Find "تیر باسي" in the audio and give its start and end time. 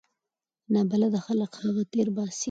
1.91-2.39